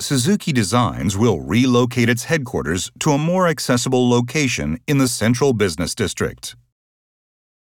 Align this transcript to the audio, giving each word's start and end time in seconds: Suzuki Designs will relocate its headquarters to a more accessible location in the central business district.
Suzuki 0.00 0.52
Designs 0.52 1.16
will 1.16 1.40
relocate 1.40 2.08
its 2.08 2.24
headquarters 2.24 2.92
to 3.00 3.10
a 3.10 3.18
more 3.18 3.48
accessible 3.48 4.08
location 4.08 4.78
in 4.86 4.98
the 4.98 5.08
central 5.08 5.52
business 5.52 5.92
district. 5.92 6.54